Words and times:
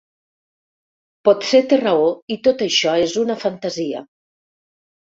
Potser 1.29 1.61
té 1.75 1.79
raó 1.83 2.09
i 2.37 2.41
tot 2.49 2.67
això 2.71 2.99
és 3.05 3.15
una 3.27 3.39
fantasia. 3.47 4.05